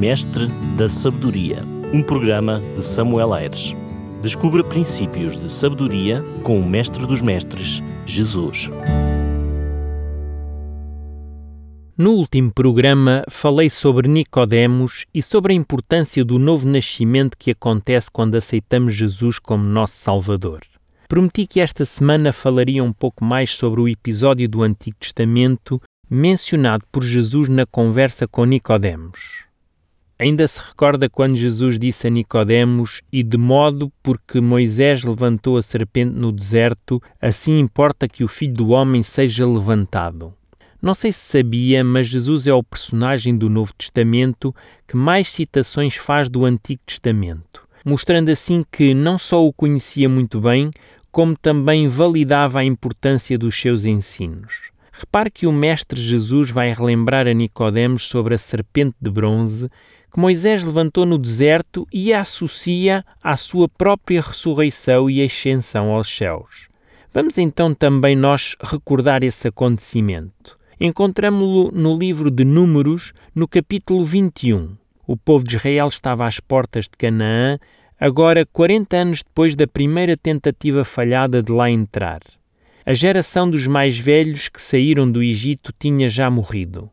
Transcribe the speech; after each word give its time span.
Mestre 0.00 0.46
da 0.78 0.88
Sabedoria, 0.88 1.58
um 1.92 2.02
programa 2.02 2.62
de 2.74 2.82
Samuel 2.82 3.34
Aires. 3.34 3.76
Descubra 4.22 4.64
princípios 4.64 5.38
de 5.38 5.46
sabedoria 5.46 6.24
com 6.42 6.58
o 6.58 6.66
Mestre 6.66 7.06
dos 7.06 7.20
Mestres, 7.20 7.82
Jesus. 8.06 8.70
No 11.98 12.12
último 12.12 12.50
programa 12.50 13.24
falei 13.28 13.68
sobre 13.68 14.08
Nicodemos 14.08 15.04
e 15.12 15.20
sobre 15.20 15.52
a 15.52 15.56
importância 15.56 16.24
do 16.24 16.38
novo 16.38 16.66
nascimento 16.66 17.36
que 17.36 17.50
acontece 17.50 18.10
quando 18.10 18.36
aceitamos 18.36 18.94
Jesus 18.94 19.38
como 19.38 19.64
nosso 19.64 19.98
Salvador. 19.98 20.62
Prometi 21.10 21.46
que 21.46 21.60
esta 21.60 21.84
semana 21.84 22.32
falaria 22.32 22.82
um 22.82 22.90
pouco 22.94 23.22
mais 23.22 23.52
sobre 23.52 23.82
o 23.82 23.86
episódio 23.86 24.48
do 24.48 24.62
Antigo 24.62 24.96
Testamento 24.98 25.78
mencionado 26.08 26.86
por 26.90 27.04
Jesus 27.04 27.50
na 27.50 27.66
conversa 27.66 28.26
com 28.26 28.46
Nicodemos. 28.46 29.49
Ainda 30.20 30.46
se 30.46 30.60
recorda 30.60 31.08
quando 31.08 31.34
Jesus 31.34 31.78
disse 31.78 32.06
a 32.06 32.10
Nicodemos: 32.10 33.00
"E 33.10 33.22
de 33.22 33.38
modo 33.38 33.90
porque 34.02 34.38
Moisés 34.38 35.02
levantou 35.02 35.56
a 35.56 35.62
serpente 35.62 36.14
no 36.14 36.30
deserto, 36.30 37.02
assim 37.18 37.58
importa 37.58 38.06
que 38.06 38.22
o 38.22 38.28
Filho 38.28 38.52
do 38.52 38.68
homem 38.68 39.02
seja 39.02 39.46
levantado." 39.46 40.34
Não 40.82 40.92
sei 40.92 41.10
se 41.10 41.20
sabia, 41.20 41.82
mas 41.82 42.06
Jesus 42.06 42.46
é 42.46 42.52
o 42.52 42.62
personagem 42.62 43.34
do 43.34 43.48
Novo 43.48 43.72
Testamento 43.72 44.54
que 44.86 44.94
mais 44.94 45.26
citações 45.30 45.96
faz 45.96 46.28
do 46.28 46.44
Antigo 46.44 46.82
Testamento, 46.84 47.66
mostrando 47.82 48.28
assim 48.28 48.62
que 48.70 48.92
não 48.92 49.18
só 49.18 49.42
o 49.42 49.54
conhecia 49.54 50.06
muito 50.06 50.38
bem, 50.38 50.70
como 51.10 51.34
também 51.34 51.88
validava 51.88 52.58
a 52.58 52.64
importância 52.64 53.38
dos 53.38 53.58
seus 53.58 53.86
ensinos. 53.86 54.70
Repare 54.92 55.30
que 55.30 55.46
o 55.46 55.52
Mestre 55.52 55.98
Jesus 55.98 56.50
vai 56.50 56.74
relembrar 56.74 57.26
a 57.26 57.32
Nicodemos 57.32 58.06
sobre 58.06 58.34
a 58.34 58.38
serpente 58.38 58.96
de 59.00 59.10
bronze 59.10 59.70
que 60.10 60.18
Moisés 60.18 60.64
levantou 60.64 61.06
no 61.06 61.16
deserto 61.16 61.86
e 61.92 62.12
a 62.12 62.22
associa 62.22 63.04
à 63.22 63.36
sua 63.36 63.68
própria 63.68 64.20
ressurreição 64.20 65.08
e 65.08 65.22
ascensão 65.22 65.90
aos 65.90 66.14
céus. 66.14 66.68
Vamos 67.12 67.38
então 67.38 67.74
também 67.74 68.14
nós 68.14 68.56
recordar 68.60 69.22
esse 69.22 69.48
acontecimento. 69.48 70.58
Encontramos-lo 70.80 71.70
no 71.72 71.96
livro 71.96 72.30
de 72.30 72.44
Números, 72.44 73.12
no 73.34 73.46
capítulo 73.46 74.04
21. 74.04 74.76
O 75.06 75.16
povo 75.16 75.44
de 75.44 75.56
Israel 75.56 75.88
estava 75.88 76.26
às 76.26 76.40
portas 76.40 76.84
de 76.84 76.96
Canaã, 76.96 77.58
agora 77.98 78.46
40 78.46 78.96
anos 78.96 79.22
depois 79.22 79.54
da 79.54 79.66
primeira 79.66 80.16
tentativa 80.16 80.84
falhada 80.84 81.42
de 81.42 81.52
lá 81.52 81.70
entrar. 81.70 82.20
A 82.86 82.94
geração 82.94 83.50
dos 83.50 83.66
mais 83.66 83.98
velhos 83.98 84.48
que 84.48 84.60
saíram 84.60 85.10
do 85.10 85.22
Egito 85.22 85.72
tinha 85.78 86.08
já 86.08 86.30
morrido. 86.30 86.88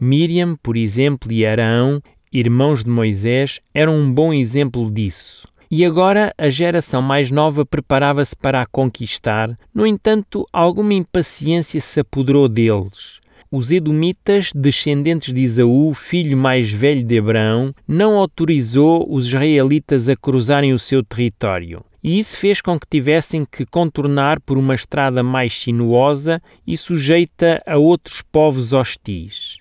Miriam, 0.00 0.56
por 0.56 0.76
exemplo, 0.76 1.30
e 1.30 1.46
Arão, 1.46 2.02
irmãos 2.38 2.84
de 2.84 2.90
Moisés, 2.90 3.60
eram 3.74 3.96
um 3.96 4.12
bom 4.12 4.32
exemplo 4.32 4.90
disso. 4.90 5.46
E 5.70 5.84
agora 5.84 6.32
a 6.38 6.48
geração 6.48 7.02
mais 7.02 7.30
nova 7.30 7.66
preparava-se 7.66 8.34
para 8.34 8.62
a 8.62 8.66
conquistar, 8.66 9.54
no 9.74 9.86
entanto, 9.86 10.46
alguma 10.52 10.94
impaciência 10.94 11.80
se 11.80 12.00
apoderou 12.00 12.48
deles. 12.48 13.20
Os 13.50 13.70
Edomitas, 13.70 14.50
descendentes 14.54 15.32
de 15.32 15.40
Isaú, 15.40 15.92
filho 15.94 16.36
mais 16.36 16.70
velho 16.70 17.04
de 17.04 17.18
Abraão, 17.18 17.74
não 17.86 18.16
autorizou 18.16 19.06
os 19.10 19.26
israelitas 19.26 20.08
a 20.08 20.16
cruzarem 20.16 20.72
o 20.72 20.78
seu 20.78 21.02
território 21.02 21.82
e 22.02 22.18
isso 22.18 22.36
fez 22.36 22.60
com 22.60 22.78
que 22.78 22.86
tivessem 22.88 23.44
que 23.44 23.66
contornar 23.66 24.40
por 24.40 24.56
uma 24.56 24.74
estrada 24.74 25.22
mais 25.22 25.58
sinuosa 25.58 26.40
e 26.66 26.76
sujeita 26.76 27.62
a 27.66 27.76
outros 27.76 28.22
povos 28.22 28.72
hostis. 28.72 29.58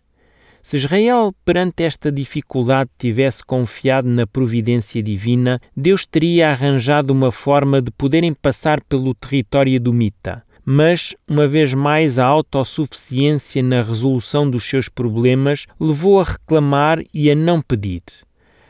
Se 0.67 0.75
Israel, 0.75 1.33
perante 1.45 1.83
esta 1.83 2.11
dificuldade, 2.11 2.89
tivesse 2.97 3.41
confiado 3.41 4.09
na 4.09 4.27
providência 4.27 5.01
divina, 5.01 5.61
Deus 5.73 6.05
teria 6.05 6.49
arranjado 6.49 7.13
uma 7.13 7.31
forma 7.31 7.81
de 7.81 7.89
poderem 7.89 8.33
passar 8.33 8.81
pelo 8.81 9.15
território 9.15 9.73
edomita. 9.73 10.43
Mas, 10.65 11.15
uma 11.25 11.47
vez 11.47 11.73
mais, 11.73 12.19
a 12.19 12.25
autossuficiência 12.25 13.63
na 13.63 13.81
resolução 13.81 14.51
dos 14.51 14.65
seus 14.65 14.89
problemas 14.89 15.67
levou 15.79 16.19
a 16.19 16.25
reclamar 16.25 17.01
e 17.13 17.31
a 17.31 17.35
não 17.35 17.61
pedir. 17.61 18.03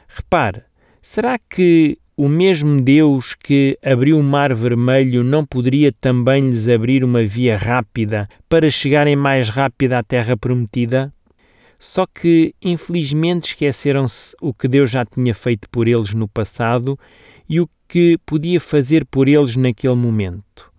Repare, 0.07 0.62
será 1.02 1.40
que 1.40 1.97
o 2.16 2.30
mesmo 2.30 2.80
Deus 2.80 3.34
que 3.34 3.75
abriu 3.84 4.19
o 4.19 4.24
Mar 4.24 4.53
Vermelho 4.53 5.24
não 5.24 5.44
poderia 5.44 5.91
também 5.91 6.47
lhes 6.47 6.69
abrir 6.69 7.03
uma 7.03 7.24
via 7.24 7.57
rápida 7.57 8.30
para 8.47 8.69
chegarem 8.69 9.16
mais 9.16 9.50
rápido 9.50 9.94
à 9.94 10.03
Terra 10.03 10.38
Prometida? 10.38 11.09
Só 11.80 12.06
que, 12.06 12.56
infelizmente, 12.62 13.50
esqueceram-se 13.50 14.36
o 14.42 14.54
que 14.54 14.68
Deus 14.68 14.90
já 14.90 15.06
tinha 15.06 15.34
feito 15.34 15.70
por 15.70 15.88
eles 15.88 16.14
no 16.14 16.28
passado 16.28 16.98
e 17.48 17.60
o 17.62 17.70
que 17.88 18.18
podia 18.26 18.60
fazer 18.60 19.06
por 19.06 19.28
eles 19.28 19.56
naquele 19.56 19.96
momento. 19.96 20.72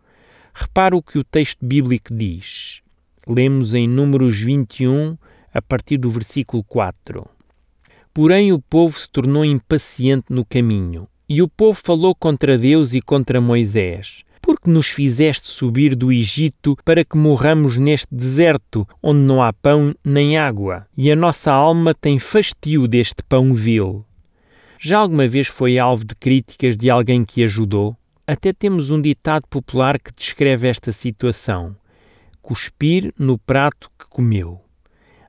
Repara 0.52 0.96
o 0.96 1.02
que 1.02 1.18
o 1.18 1.24
texto 1.24 1.64
bíblico 1.64 2.12
diz. 2.12 2.82
Lemos 3.26 3.74
em 3.74 3.86
Números 3.86 4.40
21, 4.40 5.16
a 5.54 5.62
partir 5.62 5.98
do 5.98 6.10
versículo 6.10 6.64
4. 6.64 7.24
Porém, 8.12 8.52
o 8.52 8.60
povo 8.60 8.98
se 8.98 9.08
tornou 9.08 9.44
impaciente 9.44 10.26
no 10.30 10.44
caminho 10.44 11.08
e 11.28 11.42
o 11.42 11.48
povo 11.48 11.78
falou 11.80 12.14
contra 12.14 12.58
Deus 12.58 12.94
e 12.94 13.00
contra 13.00 13.40
Moisés. 13.40 14.24
Por 14.48 14.58
que 14.58 14.70
nos 14.70 14.88
fizeste 14.88 15.46
subir 15.46 15.94
do 15.94 16.10
Egito 16.10 16.74
para 16.82 17.04
que 17.04 17.18
morramos 17.18 17.76
neste 17.76 18.14
deserto, 18.14 18.88
onde 19.02 19.20
não 19.20 19.42
há 19.42 19.52
pão 19.52 19.94
nem 20.02 20.38
água, 20.38 20.86
e 20.96 21.12
a 21.12 21.14
nossa 21.14 21.52
alma 21.52 21.92
tem 21.92 22.18
fastio 22.18 22.88
deste 22.88 23.22
pão 23.22 23.52
vil? 23.52 24.06
Já 24.80 25.00
alguma 25.00 25.28
vez 25.28 25.48
foi 25.48 25.78
alvo 25.78 26.02
de 26.02 26.14
críticas 26.14 26.78
de 26.78 26.88
alguém 26.88 27.26
que 27.26 27.44
ajudou? 27.44 27.94
Até 28.26 28.50
temos 28.54 28.90
um 28.90 29.02
ditado 29.02 29.46
popular 29.50 29.98
que 29.98 30.14
descreve 30.16 30.66
esta 30.66 30.92
situação: 30.92 31.76
cuspir 32.40 33.12
no 33.18 33.36
prato 33.36 33.90
que 33.98 34.06
comeu. 34.08 34.62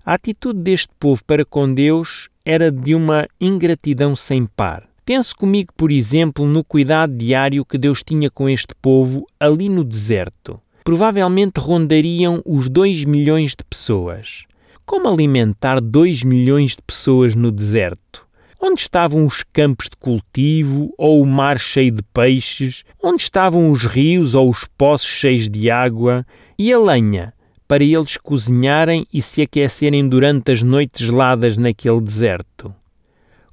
A 0.06 0.13
atitude 0.13 0.62
deste 0.62 0.94
povo 0.97 1.22
para 1.25 1.44
com 1.44 1.74
Deus 1.74 2.29
era 2.46 2.72
de 2.72 2.96
uma 2.96 3.28
ingratidão 3.38 4.16
sem 4.16 4.46
par. 4.46 4.88
Pense 5.09 5.34
comigo, 5.34 5.74
por 5.75 5.92
exemplo, 5.92 6.46
no 6.46 6.64
cuidado 6.64 7.12
diário 7.12 7.66
que 7.66 7.80
Deus 7.80 8.03
tinha 8.03 8.30
com 8.30 8.47
este 8.47 8.75
povo 8.80 9.25
ali 9.40 9.68
no 9.68 9.84
deserto. 9.84 10.62
Provavelmente 10.84 11.59
rondariam 11.59 12.44
os 12.46 12.70
2 12.70 13.06
milhões 13.06 13.56
de 13.56 13.64
pessoas. 13.68 14.44
Como 14.86 15.09
alimentar 15.09 15.81
2 15.81 16.22
milhões 16.24 16.75
de 16.75 16.84
pessoas 16.84 17.34
no 17.34 17.52
deserto? 17.52 18.28
Onde 18.62 18.81
estavam 18.81 19.25
os 19.25 19.42
campos 19.42 19.90
de 19.90 19.97
cultivo 19.97 20.94
ou 20.96 21.24
o 21.24 21.26
mar 21.26 21.59
cheio 21.59 21.90
de 21.90 22.03
peixes? 22.03 22.84
Onde 23.02 23.24
estavam 23.24 23.72
os 23.72 23.86
rios 23.86 24.36
ou 24.36 24.47
os 24.47 24.66
poços 24.78 25.09
cheios 25.09 25.50
de 25.50 25.72
água? 25.72 26.24
E 26.56 26.72
a 26.72 26.78
lenha? 26.78 27.34
Para 27.68 27.84
eles 27.84 28.16
cozinharem 28.16 29.08
e 29.12 29.24
se 29.24 29.41
aquecerem 29.41 30.08
durante 30.08 30.52
as 30.52 30.62
noites 30.62 31.08
geladas 31.08 31.58
naquele 31.58 32.00
deserto. 32.00 32.72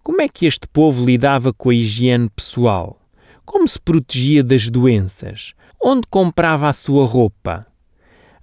Como 0.07 0.23
é 0.23 0.29
que 0.29 0.47
este 0.47 0.69
povo 0.69 1.05
lidava 1.05 1.53
com 1.53 1.69
a 1.69 1.75
higiene 1.75 2.31
pessoal? 2.31 2.97
Como 3.45 3.67
se 3.67 3.77
protegia 3.81 4.45
das 4.45 4.69
doenças? 4.69 5.53
Onde 5.83 6.07
comprava 6.09 6.69
a 6.69 6.73
sua 6.73 7.05
roupa? 7.05 7.67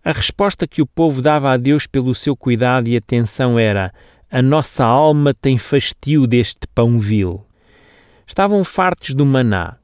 A 0.03 0.12
resposta 0.12 0.68
que 0.68 0.81
o 0.81 0.85
povo 0.85 1.22
dava 1.22 1.50
a 1.50 1.56
Deus 1.56 1.88
pelo 1.88 2.13
seu 2.13 2.35
cuidado 2.35 2.90
e 2.90 2.97
atenção 2.97 3.57
era: 3.57 3.94
A 4.29 4.41
nossa 4.41 4.84
alma 4.84 5.34
tem 5.34 5.57
fastio 5.57 6.28
deste 6.28 6.68
pão 6.75 7.00
vil. 7.00 7.46
Estavam 8.28 8.62
fartos 8.66 9.16
do 9.16 9.25
maná, 9.25 9.78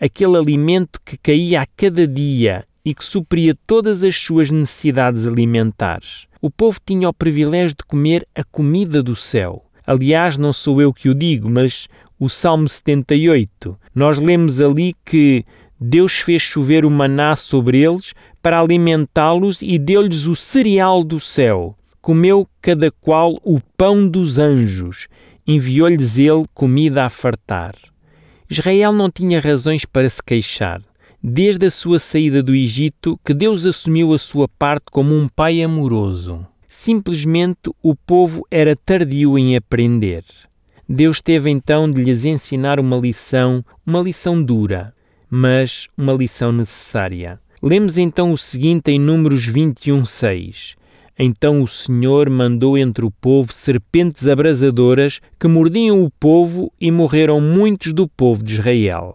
aquele 0.00 0.36
alimento 0.36 1.00
que 1.04 1.18
caía 1.18 1.62
a 1.62 1.66
cada 1.76 2.06
dia 2.06 2.64
e 2.84 2.94
que 2.94 3.04
supria 3.04 3.58
todas 3.66 4.04
as 4.04 4.16
suas 4.16 4.52
necessidades 4.52 5.26
alimentares. 5.26 6.28
O 6.40 6.52
povo 6.52 6.78
tinha 6.86 7.08
o 7.08 7.12
privilégio 7.12 7.78
de 7.78 7.84
comer 7.84 8.24
a 8.32 8.44
comida 8.44 9.02
do 9.02 9.16
céu. 9.16 9.65
Aliás, 9.86 10.36
não 10.36 10.52
sou 10.52 10.82
eu 10.82 10.92
que 10.92 11.08
o 11.08 11.14
digo, 11.14 11.48
mas 11.48 11.88
o 12.18 12.28
Salmo 12.28 12.68
78. 12.68 13.78
Nós 13.94 14.18
lemos 14.18 14.60
ali 14.60 14.94
que 15.04 15.44
Deus 15.78 16.14
fez 16.18 16.42
chover 16.42 16.84
o 16.84 16.90
maná 16.90 17.36
sobre 17.36 17.78
eles 17.82 18.14
para 18.42 18.60
alimentá-los 18.60 19.60
e 19.62 19.78
deu-lhes 19.78 20.26
o 20.26 20.34
cereal 20.34 21.04
do 21.04 21.20
céu. 21.20 21.76
Comeu 22.00 22.48
cada 22.60 22.90
qual 22.90 23.38
o 23.44 23.60
pão 23.76 24.08
dos 24.08 24.38
anjos. 24.38 25.08
Enviou-lhes 25.46 26.18
ele 26.18 26.46
comida 26.54 27.04
a 27.04 27.08
fartar. 27.08 27.74
Israel 28.48 28.92
não 28.92 29.10
tinha 29.10 29.40
razões 29.40 29.84
para 29.84 30.08
se 30.08 30.22
queixar. 30.22 30.80
Desde 31.22 31.66
a 31.66 31.70
sua 31.70 31.98
saída 31.98 32.42
do 32.42 32.54
Egito, 32.54 33.18
que 33.24 33.34
Deus 33.34 33.66
assumiu 33.66 34.12
a 34.14 34.18
sua 34.18 34.48
parte 34.48 34.86
como 34.90 35.14
um 35.14 35.28
pai 35.28 35.62
amoroso. 35.62 36.46
Simplesmente 36.78 37.70
o 37.82 37.96
povo 37.96 38.46
era 38.50 38.76
tardio 38.76 39.38
em 39.38 39.56
aprender. 39.56 40.22
Deus 40.86 41.22
teve 41.22 41.48
então 41.48 41.90
de 41.90 42.02
lhes 42.02 42.26
ensinar 42.26 42.78
uma 42.78 42.98
lição, 42.98 43.64
uma 43.84 43.98
lição 43.98 44.40
dura, 44.40 44.92
mas 45.28 45.88
uma 45.96 46.12
lição 46.12 46.52
necessária. 46.52 47.40
Lemos 47.62 47.96
então 47.96 48.30
o 48.30 48.36
seguinte 48.36 48.90
em 48.90 49.00
Números 49.00 49.46
21, 49.46 50.04
6. 50.04 50.76
Então 51.18 51.62
o 51.62 51.66
Senhor 51.66 52.28
mandou 52.28 52.76
entre 52.76 53.06
o 53.06 53.10
povo 53.10 53.54
serpentes 53.54 54.28
abrasadoras 54.28 55.18
que 55.40 55.48
mordiam 55.48 56.04
o 56.04 56.10
povo 56.10 56.70
e 56.78 56.90
morreram 56.90 57.40
muitos 57.40 57.94
do 57.94 58.06
povo 58.06 58.44
de 58.44 58.52
Israel. 58.52 59.14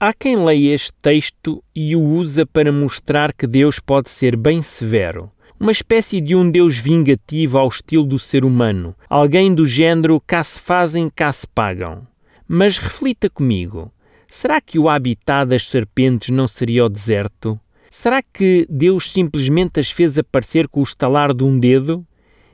Há 0.00 0.12
quem 0.12 0.34
leia 0.34 0.74
este 0.74 0.92
texto 1.00 1.62
e 1.74 1.94
o 1.94 2.02
usa 2.02 2.44
para 2.44 2.72
mostrar 2.72 3.32
que 3.32 3.46
Deus 3.46 3.78
pode 3.78 4.10
ser 4.10 4.36
bem 4.36 4.60
severo, 4.60 5.30
uma 5.62 5.70
espécie 5.70 6.20
de 6.20 6.34
um 6.34 6.50
Deus 6.50 6.76
vingativo 6.76 7.56
ao 7.56 7.68
estilo 7.68 8.02
do 8.02 8.18
ser 8.18 8.44
humano, 8.44 8.96
alguém 9.08 9.54
do 9.54 9.64
género 9.64 10.20
cá 10.20 10.42
se 10.42 10.58
fazem, 10.58 11.08
cá 11.08 11.30
se 11.30 11.46
pagam. 11.46 12.04
Mas 12.48 12.78
reflita 12.78 13.30
comigo: 13.30 13.88
será 14.28 14.60
que 14.60 14.76
o 14.76 14.88
habitat 14.88 15.48
das 15.48 15.68
serpentes 15.68 16.30
não 16.30 16.48
seria 16.48 16.84
o 16.84 16.88
deserto? 16.88 17.60
Será 17.88 18.20
que 18.20 18.66
Deus 18.68 19.12
simplesmente 19.12 19.78
as 19.78 19.88
fez 19.88 20.18
aparecer 20.18 20.66
com 20.66 20.80
o 20.80 20.82
estalar 20.82 21.32
de 21.32 21.44
um 21.44 21.56
dedo? 21.56 22.04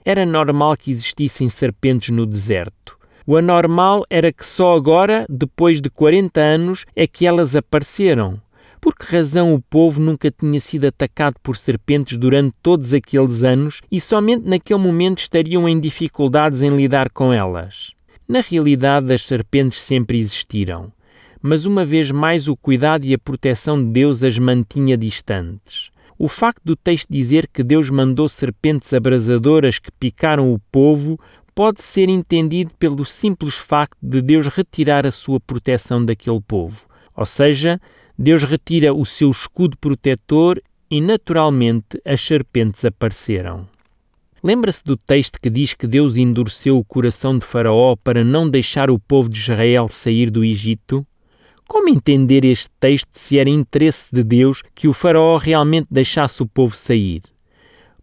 Era 0.05 0.27
normal 0.27 0.77
que 0.77 0.91
existissem 0.91 1.49
serpentes 1.49 2.11
no 2.11 2.27
deserto. 2.27 2.99
O 3.27 3.39
anormal 3.39 4.05
era 4.11 4.31
que 4.31 4.45
só 4.45 4.77
agora, 4.77 5.25
depois 5.31 5.81
de 5.81 5.89
40 5.89 6.39
anos, 6.41 6.85
é 6.95 7.07
que 7.07 7.27
elas 7.27 7.57
apareceram. 7.57 8.39
Por 8.81 8.95
que 8.95 9.07
razão 9.07 9.55
o 9.55 9.61
povo 9.61 10.01
nunca 10.01 10.31
tinha 10.31 10.61
sido 10.61 10.87
atacado 10.87 11.37
por 11.43 11.57
serpentes 11.57 12.17
durante 12.17 12.55
todos 12.63 12.95
aqueles 12.95 13.43
anos 13.43 13.81
e 13.91 14.01
somente 14.01 14.49
naquele 14.49 14.81
momento 14.81 15.19
estariam 15.19 15.69
em 15.69 15.79
dificuldades 15.79 16.63
em 16.63 16.71
lidar 16.71 17.11
com 17.11 17.33
elas? 17.33 17.93
Na 18.29 18.41
realidade, 18.41 19.13
as 19.13 19.23
serpentes 19.23 19.81
sempre 19.81 20.19
existiram 20.19 20.93
mas 21.41 21.67
uma 21.67 21.85
vez 21.85 22.11
mais 22.11 22.49
o 22.49 22.57
cuidado 22.57 23.05
e 23.05 23.15
a 23.15 23.19
proteção 23.19 23.79
de 23.79 23.91
Deus 23.91 24.23
as 24.23 24.39
mantinha 24.39 24.97
distantes. 24.97 25.91
O 26.19 26.27
facto 26.27 26.63
do 26.65 26.75
texto 26.75 27.09
dizer 27.09 27.49
que 27.53 27.63
Deus 27.63 27.89
mandou 27.91 28.29
serpentes 28.29 28.93
abrasadoras 28.93 29.79
que 29.79 29.91
picaram 29.93 30.53
o 30.53 30.59
povo 30.71 31.19
pode 31.55 31.83
ser 31.83 32.09
entendido 32.09 32.73
pelo 32.79 33.05
simples 33.05 33.55
facto 33.55 33.99
de 34.03 34.21
Deus 34.21 34.49
retirar 34.49 35.07
a 35.07 35.13
sua 35.13 35.39
proteção 35.39 36.05
daquele 36.05 36.41
povo. 36.41 36.87
Ou 37.15 37.27
seja, 37.27 37.81
Deus 38.19 38.43
retira 38.43 38.93
o 38.93 39.07
seu 39.07 39.31
escudo 39.31 39.79
protetor 39.79 40.61
e, 40.91 41.01
naturalmente, 41.01 42.01
as 42.05 42.21
serpentes 42.21 42.85
apareceram. 42.85 43.69
Lembra-se 44.43 44.83
do 44.85 44.97
texto 44.97 45.41
que 45.41 45.49
diz 45.49 45.73
que 45.73 45.87
Deus 45.87 46.17
endureceu 46.17 46.77
o 46.79 46.85
coração 46.85 47.39
de 47.39 47.47
Faraó 47.47 47.95
para 47.95 48.25
não 48.25 48.51
deixar 48.51 48.91
o 48.91 48.99
povo 48.99 49.29
de 49.29 49.39
Israel 49.39 49.89
sair 49.89 50.31
do 50.31 50.45
Egito? 50.45 51.07
Como 51.69 51.89
entender 51.89 52.45
este 52.45 52.71
texto 52.81 53.11
se 53.13 53.39
era 53.39 53.51
interesse 53.51 54.09
de 54.13 54.25
Deus 54.25 54.63
que 54.75 54.89
o 54.89 54.93
Faraó 54.93 55.37
realmente 55.37 55.87
deixasse 55.89 56.43
o 56.43 56.47
povo 56.47 56.77
sair? 56.77 57.23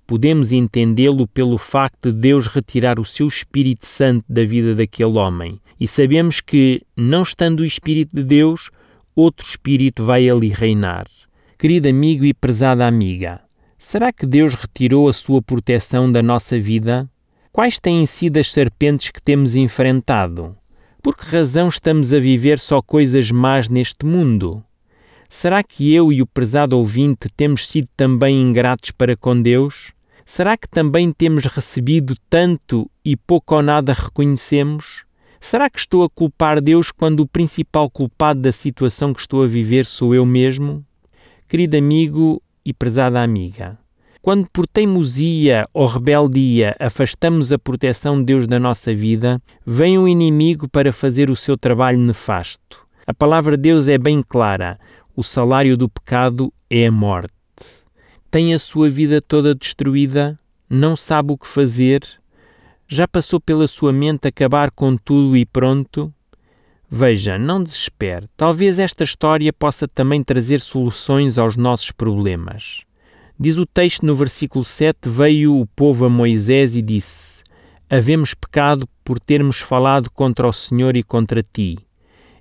Podemos 0.07 0.51
entendê-lo 0.51 1.27
pelo 1.27 1.57
facto 1.57 2.13
de 2.13 2.19
Deus 2.19 2.47
retirar 2.47 2.99
o 2.99 3.05
seu 3.05 3.27
Espírito 3.27 3.85
Santo 3.85 4.23
da 4.29 4.45
vida 4.45 4.75
daquele 4.75 5.17
homem, 5.17 5.59
e 5.79 5.87
sabemos 5.87 6.39
que, 6.39 6.83
não 6.95 7.23
estando 7.23 7.61
o 7.61 7.65
Espírito 7.65 8.15
de 8.15 8.23
Deus, 8.23 8.69
outro 9.15 9.47
Espírito 9.47 10.03
vai 10.03 10.29
ali 10.29 10.49
reinar. 10.49 11.07
Querido 11.57 11.87
amigo 11.87 12.25
e 12.25 12.33
prezada 12.33 12.85
amiga, 12.85 13.41
será 13.79 14.11
que 14.11 14.25
Deus 14.25 14.53
retirou 14.53 15.07
a 15.07 15.13
sua 15.13 15.41
proteção 15.41 16.11
da 16.11 16.21
nossa 16.21 16.59
vida? 16.59 17.09
Quais 17.51 17.79
têm 17.79 18.05
sido 18.05 18.37
as 18.37 18.51
serpentes 18.51 19.11
que 19.11 19.21
temos 19.21 19.55
enfrentado? 19.55 20.55
Por 21.01 21.15
que 21.15 21.25
razão 21.25 21.69
estamos 21.69 22.11
a 22.13 22.19
viver 22.19 22.59
só 22.59 22.81
coisas 22.81 23.31
más 23.31 23.69
neste 23.69 24.05
mundo? 24.05 24.61
Será 25.29 25.63
que 25.63 25.93
eu 25.93 26.11
e 26.11 26.21
o 26.21 26.27
prezado 26.27 26.77
ouvinte 26.77 27.29
temos 27.35 27.67
sido 27.67 27.87
também 27.95 28.41
ingratos 28.41 28.91
para 28.91 29.15
com 29.15 29.41
Deus? 29.41 29.93
Será 30.25 30.57
que 30.57 30.67
também 30.67 31.13
temos 31.13 31.45
recebido 31.45 32.15
tanto 32.29 32.89
e 33.03 33.15
pouco 33.15 33.55
ou 33.55 33.61
nada 33.61 33.93
reconhecemos? 33.93 35.04
Será 35.45 35.69
que 35.69 35.77
estou 35.77 36.03
a 36.03 36.09
culpar 36.09 36.59
Deus 36.59 36.89
quando 36.91 37.19
o 37.19 37.27
principal 37.27 37.87
culpado 37.87 38.41
da 38.41 38.51
situação 38.51 39.13
que 39.13 39.19
estou 39.19 39.43
a 39.43 39.47
viver 39.47 39.85
sou 39.85 40.15
eu 40.15 40.25
mesmo? 40.25 40.83
Querido 41.47 41.77
amigo 41.77 42.41
e 42.65 42.73
prezada 42.73 43.21
amiga, 43.21 43.77
quando 44.23 44.49
por 44.49 44.65
teimosia 44.65 45.69
ou 45.71 45.85
rebeldia 45.85 46.75
afastamos 46.79 47.51
a 47.51 47.59
proteção 47.59 48.17
de 48.17 48.23
Deus 48.23 48.47
da 48.47 48.57
nossa 48.57 48.91
vida, 48.91 49.39
vem 49.63 49.99
o 49.99 50.07
inimigo 50.07 50.67
para 50.67 50.91
fazer 50.91 51.29
o 51.29 51.35
seu 51.35 51.55
trabalho 51.55 51.99
nefasto. 51.99 52.79
A 53.05 53.13
palavra 53.13 53.55
de 53.55 53.69
Deus 53.69 53.87
é 53.87 53.99
bem 53.99 54.23
clara: 54.27 54.79
o 55.15 55.21
salário 55.21 55.77
do 55.77 55.87
pecado 55.87 56.51
é 56.71 56.87
a 56.87 56.91
morte. 56.91 57.29
Tem 58.31 58.51
a 58.55 58.57
sua 58.57 58.89
vida 58.89 59.21
toda 59.21 59.53
destruída, 59.53 60.35
não 60.67 60.95
sabe 60.95 61.33
o 61.33 61.37
que 61.37 61.47
fazer, 61.47 62.01
já 62.87 63.07
passou 63.07 63.39
pela 63.39 63.67
sua 63.67 63.91
mente 63.91 64.27
acabar 64.27 64.71
com 64.71 64.95
tudo 64.95 65.35
e 65.35 65.45
pronto? 65.45 66.13
Veja, 66.89 67.37
não 67.37 67.63
desespere. 67.63 68.27
Talvez 68.37 68.77
esta 68.77 69.03
história 69.03 69.51
possa 69.51 69.87
também 69.87 70.23
trazer 70.23 70.61
soluções 70.61 71.37
aos 71.37 71.57
nossos 71.57 71.91
problemas. 71.91 72.83
Diz 73.37 73.57
o 73.57 73.65
texto 73.65 74.05
no 74.05 74.15
versículo 74.15 74.63
7: 74.63 75.09
Veio 75.09 75.59
o 75.59 75.65
povo 75.65 76.05
a 76.05 76.09
Moisés 76.09 76.75
e 76.75 76.81
disse: 76.81 77.43
Havemos 77.89 78.33
pecado 78.33 78.87
por 79.03 79.19
termos 79.19 79.59
falado 79.59 80.09
contra 80.11 80.47
o 80.47 80.53
Senhor 80.53 80.95
e 80.95 81.03
contra 81.03 81.43
ti. 81.43 81.77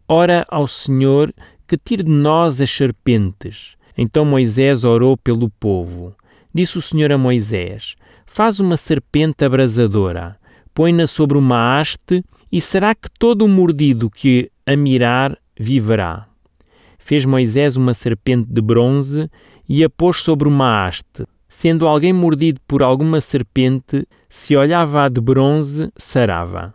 Ora 0.06 0.44
ao 0.48 0.68
Senhor 0.68 1.34
que 1.66 1.78
tire 1.78 2.02
de 2.02 2.10
nós 2.10 2.60
as 2.60 2.70
serpentes. 2.70 3.74
Então 3.96 4.24
Moisés 4.24 4.84
orou 4.84 5.16
pelo 5.16 5.48
povo. 5.48 6.14
Disse 6.52 6.78
o 6.78 6.82
Senhor 6.82 7.10
a 7.10 7.18
Moisés: 7.18 7.96
Faz 8.36 8.58
uma 8.58 8.76
serpente 8.76 9.44
abrasadora, 9.44 10.36
põe-na 10.74 11.06
sobre 11.06 11.38
uma 11.38 11.78
haste, 11.78 12.20
e 12.50 12.60
será 12.60 12.92
que 12.92 13.08
todo 13.16 13.44
o 13.44 13.48
mordido 13.48 14.10
que 14.10 14.50
a 14.66 14.74
mirar 14.74 15.38
viverá. 15.56 16.26
Fez 16.98 17.24
Moisés 17.24 17.76
uma 17.76 17.94
serpente 17.94 18.52
de 18.52 18.60
bronze 18.60 19.30
e 19.68 19.84
a 19.84 19.88
pôs 19.88 20.16
sobre 20.16 20.48
uma 20.48 20.84
haste. 20.84 21.24
Sendo 21.46 21.86
alguém 21.86 22.12
mordido 22.12 22.60
por 22.66 22.82
alguma 22.82 23.20
serpente, 23.20 24.04
se 24.28 24.56
olhava 24.56 25.04
a 25.04 25.08
de 25.08 25.20
bronze, 25.20 25.92
sarava. 25.96 26.74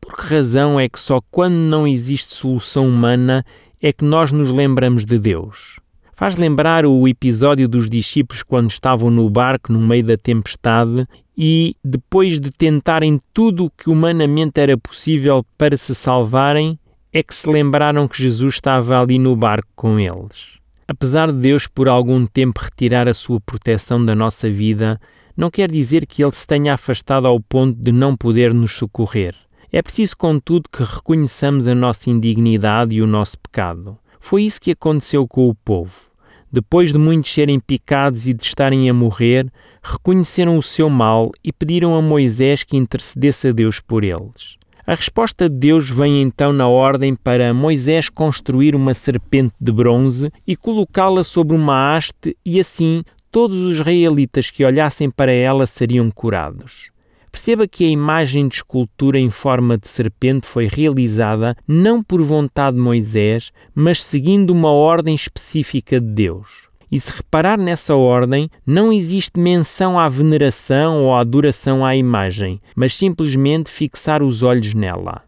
Por 0.00 0.16
que 0.16 0.34
razão 0.34 0.80
é 0.80 0.88
que 0.88 0.98
só 0.98 1.20
quando 1.30 1.54
não 1.54 1.86
existe 1.86 2.34
solução 2.34 2.88
humana 2.88 3.44
é 3.80 3.92
que 3.92 4.04
nós 4.04 4.32
nos 4.32 4.50
lembramos 4.50 5.04
de 5.04 5.20
Deus? 5.20 5.78
Faz 6.20 6.36
lembrar 6.36 6.84
o 6.84 7.08
episódio 7.08 7.66
dos 7.66 7.88
discípulos 7.88 8.42
quando 8.42 8.70
estavam 8.70 9.10
no 9.10 9.30
barco 9.30 9.72
no 9.72 9.80
meio 9.80 10.04
da 10.04 10.18
tempestade 10.18 11.08
e, 11.34 11.74
depois 11.82 12.38
de 12.38 12.50
tentarem 12.50 13.18
tudo 13.32 13.64
o 13.64 13.70
que 13.70 13.88
humanamente 13.88 14.60
era 14.60 14.76
possível 14.76 15.42
para 15.56 15.78
se 15.78 15.94
salvarem, 15.94 16.78
é 17.10 17.22
que 17.22 17.34
se 17.34 17.48
lembraram 17.48 18.06
que 18.06 18.22
Jesus 18.22 18.56
estava 18.56 19.00
ali 19.00 19.18
no 19.18 19.34
barco 19.34 19.70
com 19.74 19.98
eles. 19.98 20.58
Apesar 20.86 21.32
de 21.32 21.38
Deus 21.38 21.66
por 21.66 21.88
algum 21.88 22.26
tempo 22.26 22.60
retirar 22.60 23.08
a 23.08 23.14
sua 23.14 23.40
proteção 23.40 24.04
da 24.04 24.14
nossa 24.14 24.50
vida, 24.50 25.00
não 25.34 25.50
quer 25.50 25.70
dizer 25.70 26.04
que 26.04 26.22
Ele 26.22 26.32
se 26.32 26.46
tenha 26.46 26.74
afastado 26.74 27.26
ao 27.26 27.40
ponto 27.40 27.80
de 27.80 27.92
não 27.92 28.14
poder 28.14 28.52
nos 28.52 28.72
socorrer. 28.72 29.34
É 29.72 29.80
preciso, 29.80 30.18
contudo, 30.18 30.68
que 30.70 30.82
reconheçamos 30.82 31.66
a 31.66 31.74
nossa 31.74 32.10
indignidade 32.10 32.94
e 32.94 33.00
o 33.00 33.06
nosso 33.06 33.38
pecado. 33.38 33.96
Foi 34.20 34.42
isso 34.42 34.60
que 34.60 34.72
aconteceu 34.72 35.26
com 35.26 35.48
o 35.48 35.54
povo. 35.54 36.09
Depois 36.52 36.92
de 36.92 36.98
muitos 36.98 37.32
serem 37.32 37.60
picados 37.60 38.26
e 38.26 38.34
de 38.34 38.42
estarem 38.42 38.90
a 38.90 38.94
morrer, 38.94 39.46
reconheceram 39.82 40.58
o 40.58 40.62
seu 40.62 40.90
mal 40.90 41.30
e 41.44 41.52
pediram 41.52 41.94
a 41.94 42.02
Moisés 42.02 42.64
que 42.64 42.76
intercedesse 42.76 43.48
a 43.48 43.52
Deus 43.52 43.78
por 43.78 44.02
eles. 44.02 44.58
A 44.84 44.94
resposta 44.94 45.48
de 45.48 45.56
Deus 45.56 45.88
vem 45.88 46.20
então 46.20 46.52
na 46.52 46.66
ordem 46.66 47.14
para 47.14 47.54
Moisés 47.54 48.08
construir 48.08 48.74
uma 48.74 48.94
serpente 48.94 49.54
de 49.60 49.70
bronze 49.70 50.32
e 50.44 50.56
colocá-la 50.56 51.22
sobre 51.22 51.54
uma 51.54 51.94
haste, 51.94 52.36
e 52.44 52.58
assim 52.58 53.04
todos 53.30 53.56
os 53.56 53.76
israelitas 53.76 54.50
que 54.50 54.64
olhassem 54.64 55.08
para 55.08 55.30
ela 55.30 55.66
seriam 55.66 56.10
curados. 56.10 56.90
Perceba 57.30 57.68
que 57.68 57.84
a 57.84 57.88
imagem 57.88 58.48
de 58.48 58.56
escultura 58.56 59.18
em 59.18 59.30
forma 59.30 59.78
de 59.78 59.88
serpente 59.88 60.46
foi 60.46 60.66
realizada 60.66 61.56
não 61.66 62.02
por 62.02 62.22
vontade 62.22 62.76
de 62.76 62.82
Moisés, 62.82 63.52
mas 63.74 64.02
seguindo 64.02 64.50
uma 64.50 64.70
ordem 64.70 65.14
específica 65.14 66.00
de 66.00 66.08
Deus. 66.08 66.68
E 66.90 66.98
se 66.98 67.12
reparar 67.12 67.56
nessa 67.56 67.94
ordem, 67.94 68.50
não 68.66 68.92
existe 68.92 69.38
menção 69.38 69.96
à 69.96 70.08
veneração 70.08 71.04
ou 71.04 71.14
à 71.14 71.20
adoração 71.20 71.86
à 71.86 71.94
imagem, 71.94 72.60
mas 72.74 72.96
simplesmente 72.96 73.70
fixar 73.70 74.24
os 74.24 74.42
olhos 74.42 74.74
nela. 74.74 75.22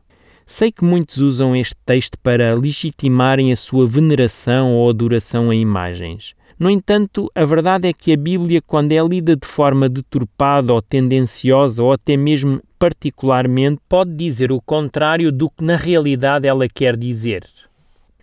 Sei 0.45 0.73
que 0.73 0.85
muitos 0.85 1.19
usam 1.19 1.55
este 1.55 1.77
texto 1.87 2.19
para 2.19 2.53
legitimarem 2.55 3.53
a 3.53 3.57
sua 3.57 3.87
veneração 3.87 4.73
ou 4.73 4.91
adoração 4.91 5.51
a 5.51 5.55
imagens. 5.55 6.35
No 6.63 6.71
entanto, 6.71 7.29
a 7.35 7.45
verdade 7.45 7.89
é 7.89 7.93
que 7.93 8.13
a 8.13 8.17
Bíblia, 8.17 8.63
quando 8.65 8.93
é 8.93 9.03
lida 9.03 9.35
de 9.35 9.45
forma 9.45 9.89
deturpada 9.89 10.73
ou 10.73 10.81
tendenciosa 10.81 11.83
ou 11.83 11.93
até 11.93 12.17
mesmo 12.17 12.63
particularmente, 12.79 13.81
pode 13.89 14.15
dizer 14.15 14.53
o 14.53 14.61
contrário 14.61 15.33
do 15.33 15.51
que 15.51 15.65
na 15.65 15.75
realidade 15.75 16.47
ela 16.47 16.69
quer 16.69 16.97
dizer. 16.97 17.45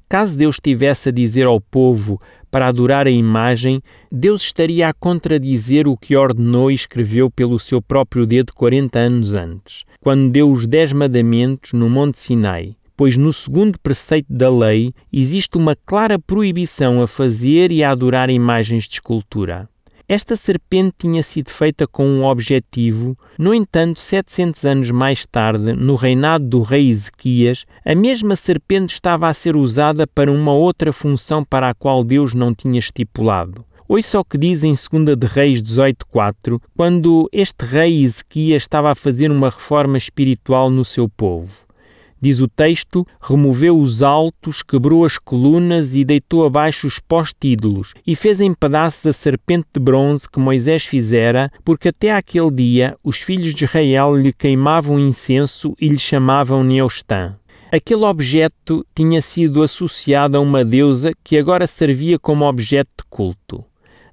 Caso 0.07 0.37
Deus 0.37 0.55
tivesse 0.57 1.09
a 1.09 1.11
dizer 1.11 1.47
ao 1.47 1.59
povo 1.59 2.21
para 2.49 2.67
adorar 2.67 3.07
a 3.07 3.11
imagem, 3.11 3.81
Deus 4.09 4.43
estaria 4.43 4.87
a 4.87 4.93
contradizer 4.93 5.85
o 5.85 5.97
que 5.97 6.15
ordenou 6.15 6.71
e 6.71 6.75
escreveu 6.75 7.29
pelo 7.29 7.59
seu 7.59 7.81
próprio 7.81 8.25
dedo 8.25 8.53
40 8.53 8.99
anos 8.99 9.33
antes, 9.33 9.83
quando 9.99 10.31
deu 10.31 10.49
os 10.49 10.65
Dez 10.65 10.93
Mandamentos 10.93 11.73
no 11.73 11.89
Monte 11.89 12.19
Sinai, 12.19 12.73
pois 12.99 13.15
no 13.15 13.31
segundo 13.31 13.79
preceito 13.79 14.27
da 14.29 14.51
lei 14.51 14.93
existe 15.09 15.57
uma 15.57 15.73
clara 15.73 16.19
proibição 16.19 17.01
a 17.01 17.07
fazer 17.07 17.71
e 17.71 17.81
a 17.81 17.91
adorar 17.91 18.29
imagens 18.29 18.89
de 18.89 18.95
escultura. 18.95 19.69
Esta 20.05 20.35
serpente 20.35 20.95
tinha 20.97 21.23
sido 21.23 21.49
feita 21.49 21.87
com 21.87 22.05
um 22.05 22.25
objetivo, 22.25 23.17
no 23.37 23.53
entanto, 23.53 24.01
700 24.01 24.65
anos 24.65 24.91
mais 24.91 25.25
tarde, 25.25 25.71
no 25.71 25.95
reinado 25.95 26.45
do 26.45 26.61
rei 26.61 26.89
Ezequias, 26.89 27.65
a 27.85 27.95
mesma 27.95 28.35
serpente 28.35 28.95
estava 28.95 29.29
a 29.29 29.33
ser 29.33 29.55
usada 29.55 30.05
para 30.05 30.29
uma 30.29 30.51
outra 30.51 30.91
função 30.91 31.41
para 31.41 31.69
a 31.69 31.73
qual 31.73 32.03
Deus 32.03 32.33
não 32.33 32.53
tinha 32.53 32.79
estipulado. 32.79 33.63
Ouça 33.87 34.19
o 34.19 34.25
que 34.25 34.37
diz 34.37 34.61
em 34.61 34.73
2 34.73 35.17
de 35.17 35.25
Reis 35.25 35.63
18.4, 35.63 36.59
quando 36.75 37.29
este 37.31 37.63
rei 37.63 38.03
Ezequias 38.03 38.63
estava 38.63 38.91
a 38.91 38.95
fazer 38.95 39.31
uma 39.31 39.49
reforma 39.49 39.97
espiritual 39.97 40.69
no 40.69 40.83
seu 40.83 41.07
povo. 41.07 41.68
Diz 42.21 42.39
o 42.39 42.47
texto: 42.47 43.05
removeu 43.21 43.79
os 43.79 44.03
altos, 44.03 44.61
quebrou 44.61 45.05
as 45.05 45.17
colunas 45.17 45.95
e 45.95 46.03
deitou 46.03 46.45
abaixo 46.45 46.87
os 46.87 46.99
pós-ídolos, 46.99 47.93
e 48.05 48.15
fez 48.15 48.41
em 48.41 48.53
pedaços 48.53 49.05
a 49.07 49.13
serpente 49.13 49.67
de 49.73 49.79
bronze 49.79 50.29
que 50.29 50.39
Moisés 50.39 50.85
fizera, 50.85 51.51
porque 51.63 51.89
até 51.89 52.13
aquele 52.13 52.51
dia 52.51 52.97
os 53.03 53.17
filhos 53.17 53.55
de 53.55 53.63
Israel 53.63 54.15
lhe 54.15 54.33
queimavam 54.33 54.99
incenso 54.99 55.75
e 55.79 55.87
lhe 55.87 55.99
chamavam 55.99 56.63
Neostã. 56.63 57.35
Aquele 57.71 58.03
objeto 58.03 58.83
tinha 58.95 59.21
sido 59.21 59.61
associado 59.61 60.35
a 60.35 60.39
uma 60.41 60.65
deusa 60.65 61.11
que 61.23 61.37
agora 61.37 61.67
servia 61.67 62.17
como 62.17 62.45
objeto 62.45 62.89
de 62.97 63.03
culto. 63.09 63.63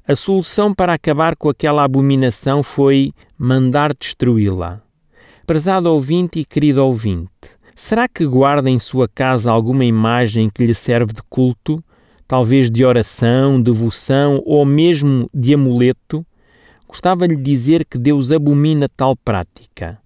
A 0.07 0.15
solução 0.15 0.73
para 0.75 0.93
acabar 0.93 1.35
com 1.35 1.49
aquela 1.49 1.83
abominação 1.83 2.63
foi 2.63 3.13
mandar 3.37 3.93
destruí-la. 3.93 4.83
Prezado 5.47 5.91
ouvinte 5.91 6.39
e 6.39 6.45
querido 6.45 6.85
ouvinte, 6.85 7.31
Será 7.79 8.09
que 8.09 8.25
guarda 8.25 8.71
em 8.71 8.79
sua 8.79 9.07
casa 9.07 9.53
alguma 9.53 9.85
imagem 9.85 10.49
que 10.49 10.65
lhe 10.65 10.75
serve 10.75 11.13
de 11.13 11.21
culto, 11.29 11.85
talvez 12.27 12.71
de 12.71 12.83
oração, 12.83 13.61
devoção 13.61 14.43
ou 14.47 14.65
mesmo 14.65 15.29
de 15.33 15.53
amuleto? 15.53 16.25
Gostava-lhe 16.89 17.37
dizer 17.37 17.85
que 17.85 17.99
Deus 17.99 18.33
abomina 18.33 18.89
tal 18.89 19.15
prática. 19.15 19.99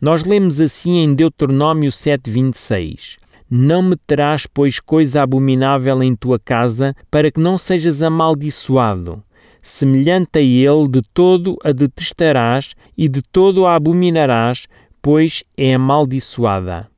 Nós 0.00 0.24
lemos 0.24 0.60
assim 0.60 0.96
em 0.96 1.14
Deuteronômio 1.14 1.92
7:26: 1.92 3.18
Não 3.48 3.82
meterás, 3.84 4.44
pois, 4.52 4.80
coisa 4.80 5.22
abominável 5.22 6.02
em 6.02 6.16
tua 6.16 6.40
casa, 6.40 6.92
para 7.08 7.30
que 7.30 7.38
não 7.38 7.56
sejas 7.56 8.02
amaldiçoado. 8.02 9.22
Semelhante 9.62 10.40
a 10.40 10.42
ele, 10.42 10.88
de 10.88 11.02
todo 11.14 11.56
a 11.62 11.70
detestarás 11.70 12.74
e 12.98 13.08
de 13.08 13.22
todo 13.22 13.64
a 13.64 13.76
abominarás, 13.76 14.66
pois 15.00 15.44
é 15.56 15.72
amaldiçoada. 15.72 16.90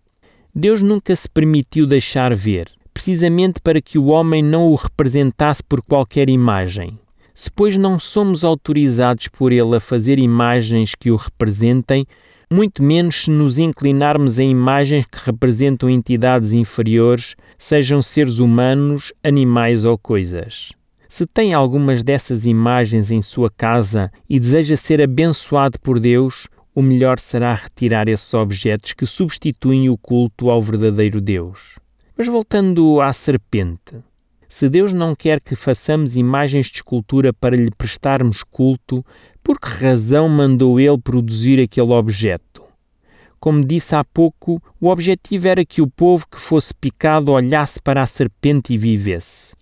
Deus 0.56 0.80
nunca 0.80 1.16
se 1.16 1.28
permitiu 1.28 1.84
deixar 1.84 2.32
ver, 2.32 2.70
precisamente 2.92 3.60
para 3.60 3.82
que 3.82 3.98
o 3.98 4.06
homem 4.06 4.40
não 4.40 4.68
o 4.68 4.76
representasse 4.76 5.60
por 5.64 5.82
qualquer 5.82 6.30
imagem. 6.30 6.96
Se, 7.34 7.50
pois, 7.50 7.76
não 7.76 7.98
somos 7.98 8.44
autorizados 8.44 9.26
por 9.26 9.50
ele 9.50 9.74
a 9.74 9.80
fazer 9.80 10.16
imagens 10.16 10.94
que 10.94 11.10
o 11.10 11.16
representem, 11.16 12.06
muito 12.48 12.84
menos 12.84 13.24
se 13.24 13.32
nos 13.32 13.58
inclinarmos 13.58 14.38
a 14.38 14.44
imagens 14.44 15.04
que 15.06 15.18
representam 15.24 15.90
entidades 15.90 16.52
inferiores, 16.52 17.34
sejam 17.58 18.00
seres 18.00 18.38
humanos, 18.38 19.12
animais 19.24 19.84
ou 19.84 19.98
coisas. 19.98 20.70
Se 21.08 21.26
tem 21.26 21.52
algumas 21.52 22.00
dessas 22.04 22.46
imagens 22.46 23.10
em 23.10 23.22
sua 23.22 23.50
casa 23.50 24.08
e 24.30 24.38
deseja 24.38 24.76
ser 24.76 25.02
abençoado 25.02 25.80
por 25.80 25.98
Deus, 25.98 26.46
o 26.74 26.82
melhor 26.82 27.20
será 27.20 27.54
retirar 27.54 28.08
esses 28.08 28.34
objetos 28.34 28.92
que 28.92 29.06
substituem 29.06 29.88
o 29.88 29.96
culto 29.96 30.50
ao 30.50 30.60
verdadeiro 30.60 31.20
Deus. 31.20 31.78
Mas 32.16 32.26
voltando 32.26 33.00
à 33.00 33.12
serpente, 33.12 33.96
se 34.48 34.68
Deus 34.68 34.92
não 34.92 35.14
quer 35.14 35.40
que 35.40 35.54
façamos 35.54 36.16
imagens 36.16 36.66
de 36.66 36.76
escultura 36.76 37.32
para 37.32 37.56
lhe 37.56 37.70
prestarmos 37.70 38.42
culto, 38.42 39.04
por 39.42 39.60
que 39.60 39.68
razão 39.68 40.28
mandou 40.28 40.80
ele 40.80 40.98
produzir 40.98 41.60
aquele 41.60 41.92
objeto? 41.92 42.62
Como 43.38 43.64
disse 43.64 43.94
há 43.94 44.02
pouco, 44.02 44.62
o 44.80 44.88
objetivo 44.88 45.48
era 45.48 45.64
que 45.64 45.82
o 45.82 45.86
povo 45.86 46.26
que 46.26 46.40
fosse 46.40 46.74
picado 46.74 47.30
olhasse 47.30 47.80
para 47.80 48.00
a 48.00 48.06
serpente 48.06 48.72
e 48.72 48.78
vivesse. 48.78 49.54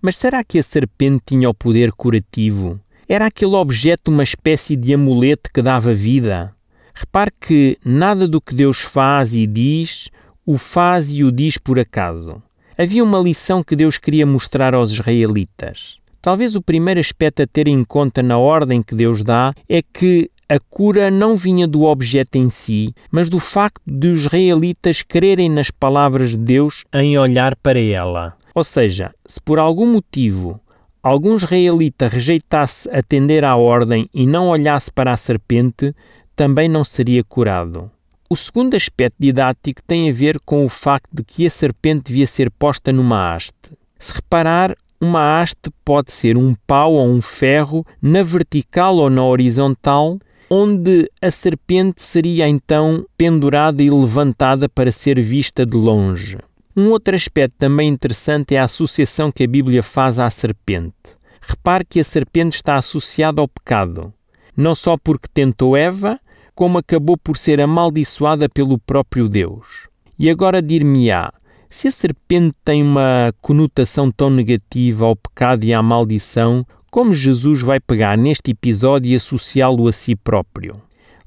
Mas 0.00 0.16
será 0.16 0.42
que 0.42 0.58
a 0.58 0.62
serpente 0.62 1.22
tinha 1.26 1.50
o 1.50 1.54
poder 1.54 1.92
curativo? 1.92 2.80
Era 3.12 3.26
aquele 3.26 3.56
objeto 3.56 4.08
uma 4.08 4.22
espécie 4.22 4.76
de 4.76 4.94
amuleto 4.94 5.50
que 5.52 5.60
dava 5.60 5.92
vida? 5.92 6.54
Repare 6.94 7.32
que 7.40 7.76
nada 7.84 8.28
do 8.28 8.40
que 8.40 8.54
Deus 8.54 8.82
faz 8.82 9.34
e 9.34 9.48
diz 9.48 10.08
o 10.46 10.56
faz 10.56 11.12
e 11.12 11.24
o 11.24 11.32
diz 11.32 11.58
por 11.58 11.76
acaso. 11.76 12.40
Havia 12.78 13.02
uma 13.02 13.18
lição 13.18 13.64
que 13.64 13.74
Deus 13.74 13.98
queria 13.98 14.24
mostrar 14.24 14.76
aos 14.76 14.92
israelitas. 14.92 15.98
Talvez 16.22 16.54
o 16.54 16.62
primeiro 16.62 17.00
aspecto 17.00 17.42
a 17.42 17.48
ter 17.48 17.66
em 17.66 17.82
conta 17.82 18.22
na 18.22 18.38
ordem 18.38 18.80
que 18.80 18.94
Deus 18.94 19.24
dá 19.24 19.52
é 19.68 19.82
que 19.82 20.30
a 20.48 20.60
cura 20.60 21.10
não 21.10 21.36
vinha 21.36 21.66
do 21.66 21.82
objeto 21.82 22.38
em 22.38 22.48
si, 22.48 22.94
mas 23.10 23.28
do 23.28 23.40
facto 23.40 23.82
de 23.84 24.06
os 24.06 24.20
israelitas 24.20 25.02
crerem 25.02 25.50
nas 25.50 25.68
palavras 25.68 26.30
de 26.30 26.38
Deus 26.38 26.84
em 26.94 27.18
olhar 27.18 27.56
para 27.56 27.80
ela. 27.80 28.36
Ou 28.54 28.62
seja, 28.62 29.12
se 29.26 29.40
por 29.40 29.58
algum 29.58 29.94
motivo 29.94 30.60
algum 31.02 31.36
israelita 31.36 32.08
rejeitasse 32.08 32.88
atender 32.90 33.44
à 33.44 33.56
ordem 33.56 34.08
e 34.12 34.26
não 34.26 34.48
olhasse 34.48 34.90
para 34.90 35.12
a 35.12 35.16
serpente, 35.16 35.94
também 36.36 36.68
não 36.68 36.84
seria 36.84 37.22
curado. 37.22 37.90
O 38.28 38.36
segundo 38.36 38.76
aspecto 38.76 39.16
didático 39.18 39.82
tem 39.86 40.08
a 40.08 40.12
ver 40.12 40.38
com 40.40 40.64
o 40.64 40.68
facto 40.68 41.08
de 41.12 41.24
que 41.24 41.46
a 41.46 41.50
serpente 41.50 42.04
devia 42.06 42.26
ser 42.26 42.50
posta 42.50 42.92
numa 42.92 43.34
haste. 43.34 43.72
Se 43.98 44.12
reparar, 44.12 44.76
uma 45.00 45.40
haste 45.40 45.70
pode 45.84 46.12
ser 46.12 46.36
um 46.36 46.54
pau 46.66 46.92
ou 46.92 47.08
um 47.08 47.20
ferro 47.20 47.84
na 48.00 48.22
vertical 48.22 48.96
ou 48.96 49.10
na 49.10 49.24
horizontal, 49.24 50.18
onde 50.48 51.10
a 51.20 51.30
serpente 51.30 52.02
seria 52.02 52.48
então 52.48 53.04
pendurada 53.16 53.82
e 53.82 53.90
levantada 53.90 54.68
para 54.68 54.92
ser 54.92 55.20
vista 55.20 55.64
de 55.64 55.76
longe. 55.76 56.38
Um 56.76 56.90
outro 56.90 57.16
aspecto 57.16 57.54
também 57.58 57.88
interessante 57.88 58.54
é 58.54 58.58
a 58.58 58.64
associação 58.64 59.32
que 59.32 59.42
a 59.42 59.48
Bíblia 59.48 59.82
faz 59.82 60.20
à 60.20 60.30
serpente. 60.30 60.94
Repare 61.40 61.84
que 61.84 61.98
a 61.98 62.04
serpente 62.04 62.56
está 62.56 62.76
associada 62.76 63.40
ao 63.40 63.48
pecado, 63.48 64.14
não 64.56 64.74
só 64.74 64.96
porque 64.96 65.26
tentou 65.32 65.76
Eva, 65.76 66.20
como 66.54 66.78
acabou 66.78 67.16
por 67.16 67.36
ser 67.36 67.60
amaldiçoada 67.60 68.48
pelo 68.48 68.78
próprio 68.78 69.28
Deus. 69.28 69.88
E 70.16 70.30
agora 70.30 70.62
dir-me-á, 70.62 71.32
se 71.68 71.88
a 71.88 71.90
serpente 71.90 72.54
tem 72.64 72.82
uma 72.82 73.32
conotação 73.40 74.12
tão 74.12 74.30
negativa 74.30 75.06
ao 75.06 75.16
pecado 75.16 75.64
e 75.64 75.74
à 75.74 75.82
maldição, 75.82 76.64
como 76.90 77.14
Jesus 77.14 77.62
vai 77.62 77.80
pegar 77.80 78.16
neste 78.16 78.52
episódio 78.52 79.10
e 79.10 79.14
associá-lo 79.16 79.88
a 79.88 79.92
si 79.92 80.14
próprio? 80.14 80.80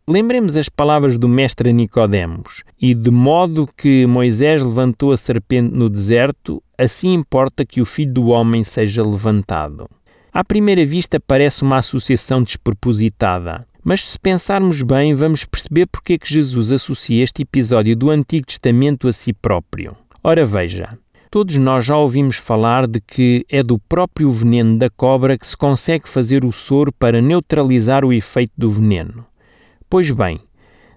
Lembremos 0.05 0.57
as 0.57 0.67
palavras 0.67 1.17
do 1.17 1.29
mestre 1.29 1.71
Nicodemos, 1.71 2.63
e 2.77 2.93
de 2.93 3.09
modo 3.09 3.65
que 3.65 4.05
Moisés 4.05 4.61
levantou 4.61 5.13
a 5.13 5.17
serpente 5.17 5.73
no 5.73 5.87
deserto, 5.87 6.61
assim 6.77 7.13
importa 7.13 7.65
que 7.65 7.79
o 7.79 7.85
filho 7.85 8.11
do 8.11 8.27
homem 8.27 8.65
seja 8.65 9.01
levantado. 9.01 9.89
À 10.33 10.43
primeira 10.43 10.85
vista 10.85 11.21
parece 11.21 11.61
uma 11.61 11.77
associação 11.77 12.43
despropositada, 12.43 13.65
mas 13.81 14.01
se 14.01 14.19
pensarmos 14.19 14.81
bem, 14.81 15.13
vamos 15.13 15.45
perceber 15.45 15.85
porque 15.85 16.13
é 16.13 16.17
que 16.17 16.33
Jesus 16.33 16.73
associa 16.73 17.23
este 17.23 17.43
episódio 17.43 17.95
do 17.95 18.09
Antigo 18.09 18.45
Testamento 18.45 19.07
a 19.07 19.13
si 19.13 19.31
próprio. 19.31 19.95
Ora 20.21 20.45
veja, 20.45 20.99
todos 21.31 21.55
nós 21.55 21.85
já 21.85 21.95
ouvimos 21.95 22.35
falar 22.35 22.87
de 22.87 22.99
que 22.99 23.45
é 23.49 23.63
do 23.63 23.79
próprio 23.79 24.29
veneno 24.29 24.77
da 24.77 24.89
cobra 24.89 25.37
que 25.37 25.47
se 25.47 25.55
consegue 25.55 26.09
fazer 26.09 26.43
o 26.43 26.51
soro 26.51 26.91
para 26.91 27.21
neutralizar 27.21 28.03
o 28.03 28.11
efeito 28.11 28.51
do 28.57 28.69
veneno. 28.69 29.25
Pois 29.93 30.09
bem, 30.09 30.39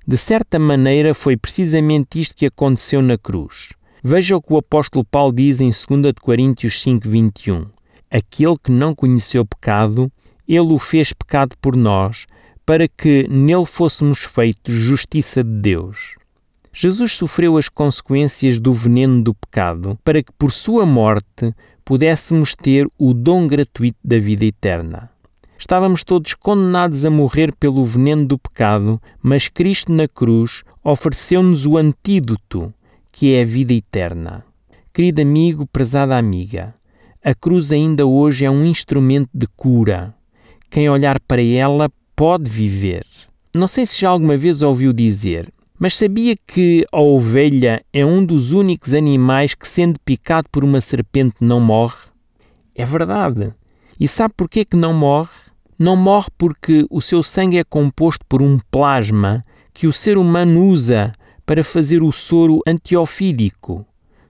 de 0.09 0.17
certa 0.17 0.59
maneira 0.59 1.12
foi 1.12 1.37
precisamente 1.37 2.19
isto 2.19 2.35
que 2.35 2.47
aconteceu 2.47 3.03
na 3.03 3.19
cruz. 3.19 3.75
Veja 4.03 4.38
o 4.38 4.41
que 4.41 4.55
o 4.55 4.57
apóstolo 4.57 5.05
Paulo 5.05 5.35
diz 5.35 5.61
em 5.61 5.69
2 5.69 6.15
Coríntios 6.19 6.81
5:21. 6.81 7.67
Aquele 8.11 8.57
que 8.57 8.73
não 8.73 8.95
conheceu 8.95 9.45
pecado, 9.45 10.11
ele 10.49 10.73
o 10.73 10.79
fez 10.79 11.12
pecado 11.12 11.55
por 11.61 11.76
nós, 11.76 12.25
para 12.65 12.88
que 12.88 13.29
nele 13.29 13.67
fôssemos 13.67 14.21
feitos 14.21 14.75
justiça 14.75 15.45
de 15.45 15.61
Deus. 15.61 16.15
Jesus 16.73 17.12
sofreu 17.12 17.59
as 17.59 17.69
consequências 17.69 18.59
do 18.59 18.73
veneno 18.73 19.23
do 19.23 19.35
pecado, 19.35 19.99
para 20.03 20.23
que 20.23 20.33
por 20.38 20.50
sua 20.50 20.87
morte 20.87 21.55
pudéssemos 21.85 22.55
ter 22.55 22.88
o 22.99 23.12
dom 23.12 23.47
gratuito 23.47 23.99
da 24.03 24.19
vida 24.19 24.47
eterna. 24.47 25.11
Estávamos 25.59 26.05
todos 26.05 26.35
condenados 26.35 27.05
a 27.05 27.11
morrer 27.11 27.53
pelo 27.55 27.85
veneno 27.85 28.27
do 28.27 28.39
pecado, 28.39 29.01
mas 29.23 29.49
Cristo 29.49 29.93
na 29.93 30.07
cruz 30.07 30.63
ofereceu-nos 30.85 31.67
o 31.67 31.77
antídoto, 31.77 32.73
que 33.11 33.35
é 33.35 33.43
a 33.43 33.47
vida 33.47 33.73
eterna. 33.73 34.45
Querido 34.93 35.23
amigo, 35.23 35.67
prezada 35.67 36.17
amiga, 36.17 36.75
A 37.29 37.35
cruz 37.35 37.73
ainda 37.73 38.07
hoje 38.07 38.45
é 38.45 38.51
um 38.51 38.65
instrumento 38.65 39.31
de 39.35 39.49
cura. 39.49 40.15
Quem 40.71 40.89
olhar 40.89 41.19
para 41.19 41.43
ela 41.43 41.91
pode 42.15 42.49
viver. 42.49 43.05
Não 43.53 43.67
sei 43.67 43.85
se 43.85 44.01
já 44.01 44.11
alguma 44.11 44.37
vez 44.37 44.63
ouviu 44.63 44.93
dizer, 44.93 45.53
mas 45.77 45.97
sabia 45.97 46.37
que 46.47 46.87
a 46.93 47.01
ovelha 47.01 47.85
é 47.93 48.07
um 48.07 48.25
dos 48.25 48.53
únicos 48.53 48.95
animais 48.95 49.55
que, 49.55 49.67
sendo 49.67 49.99
picado 50.05 50.49
por 50.53 50.63
uma 50.63 50.81
serpente, 50.81 51.35
não 51.41 51.59
morre? 51.59 51.97
É 52.77 52.85
verdade. 52.85 53.53
E 53.99 54.07
sabe 54.07 54.35
porquê 54.37 54.65
que 54.65 54.77
não 54.77 54.95
morre? 54.95 55.46
Não 55.78 55.97
morre 55.97 56.28
porque 56.38 56.87
o 56.90 57.00
seu 57.00 57.23
sangue 57.23 57.59
é 57.59 57.64
composto 57.64 58.25
por 58.28 58.42
um 58.42 58.59
plasma 58.71 59.42
que 59.75 59.87
o 59.87 59.92
ser 59.92 60.16
humano 60.16 60.66
usa 60.66 61.12
para 61.45 61.62
fazer 61.62 62.02
o 62.02 62.11
soro 62.11 62.61
antiofídico 62.66 63.87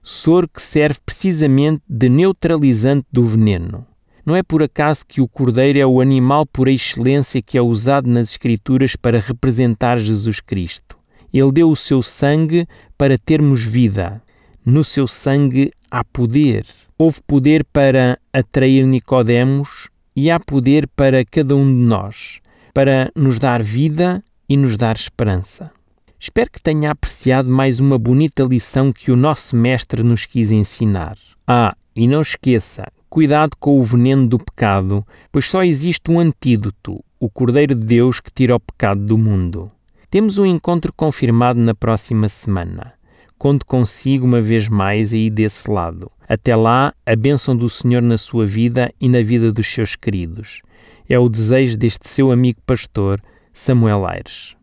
soro 0.07 0.47
que 0.47 0.61
serve 0.61 0.99
precisamente 1.05 1.83
de 1.87 2.07
neutralizante 2.07 3.05
do 3.11 3.25
veneno. 3.25 3.85
Não 4.25 4.35
é 4.35 4.41
por 4.41 4.63
acaso 4.63 5.05
que 5.05 5.19
o 5.19 5.27
cordeiro 5.27 5.77
é 5.77 5.85
o 5.85 5.99
animal 5.99 6.45
por 6.45 6.67
excelência 6.69 7.41
que 7.41 7.57
é 7.57 7.61
usado 7.61 8.09
nas 8.09 8.31
Escrituras 8.31 8.95
para 8.95 9.19
representar 9.19 9.97
Jesus 9.97 10.39
Cristo. 10.39 10.97
Ele 11.33 11.51
deu 11.51 11.69
o 11.69 11.75
seu 11.75 12.01
sangue 12.01 12.65
para 12.97 13.17
termos 13.17 13.63
vida. 13.63 14.21
No 14.65 14.83
seu 14.83 15.07
sangue 15.07 15.71
há 15.91 16.03
poder. 16.03 16.65
Houve 16.97 17.21
poder 17.27 17.65
para 17.65 18.17
atrair 18.31 18.85
Nicodemos 18.85 19.89
e 20.17 20.31
há 20.31 20.39
poder 20.39 20.87
para 20.95 21.23
cada 21.23 21.55
um 21.55 21.63
de 21.63 21.85
nós, 21.85 22.39
para 22.73 23.11
nos 23.15 23.37
dar 23.37 23.61
vida 23.61 24.23
e 24.49 24.57
nos 24.57 24.75
dar 24.75 24.95
esperança. 24.95 25.71
Espero 26.19 26.49
que 26.49 26.59
tenha 26.59 26.89
apreciado 26.89 27.47
mais 27.47 27.79
uma 27.79 27.99
bonita 27.99 28.41
lição 28.41 28.91
que 28.91 29.11
o 29.11 29.15
nosso 29.15 29.55
Mestre 29.55 30.01
nos 30.01 30.25
quis 30.25 30.49
ensinar. 30.49 31.15
Ah, 31.45 31.77
e 31.95 32.07
não 32.07 32.21
esqueça, 32.21 32.87
cuidado 33.07 33.51
com 33.59 33.79
o 33.79 33.83
veneno 33.83 34.25
do 34.25 34.39
pecado, 34.39 35.05
pois 35.31 35.47
só 35.47 35.63
existe 35.63 36.09
um 36.09 36.19
antídoto, 36.19 36.99
o 37.19 37.29
Cordeiro 37.29 37.75
de 37.75 37.85
Deus 37.85 38.19
que 38.19 38.33
tira 38.33 38.55
o 38.55 38.59
pecado 38.59 39.05
do 39.05 39.19
mundo. 39.19 39.71
Temos 40.09 40.39
um 40.39 40.47
encontro 40.47 40.91
confirmado 40.91 41.59
na 41.59 41.75
próxima 41.75 42.27
semana. 42.27 42.93
Conto 43.37 43.67
consigo 43.67 44.25
uma 44.25 44.41
vez 44.41 44.67
mais 44.67 45.13
aí 45.13 45.29
desse 45.29 45.69
lado. 45.69 46.11
Até 46.27 46.55
lá, 46.55 46.93
a 47.05 47.15
bênção 47.15 47.55
do 47.55 47.69
Senhor 47.69 48.01
na 48.01 48.17
sua 48.17 48.45
vida 48.45 48.93
e 48.99 49.07
na 49.07 49.21
vida 49.21 49.51
dos 49.51 49.65
seus 49.65 49.95
queridos. 49.95 50.61
É 51.07 51.17
o 51.17 51.29
desejo 51.29 51.77
deste 51.77 52.09
seu 52.09 52.31
amigo 52.31 52.59
pastor, 52.65 53.21
Samuel 53.53 54.05
Aires. 54.05 54.57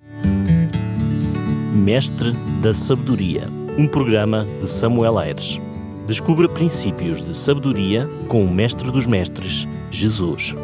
Mestre 1.74 2.32
da 2.62 2.74
Sabedoria, 2.74 3.44
um 3.78 3.88
programa 3.88 4.46
de 4.60 4.66
Samuel 4.66 5.18
Aires. 5.18 5.58
Descubra 6.06 6.48
princípios 6.50 7.24
de 7.24 7.34
sabedoria 7.34 8.06
com 8.28 8.44
o 8.44 8.52
Mestre 8.52 8.90
dos 8.90 9.06
Mestres, 9.06 9.66
Jesus. 9.90 10.54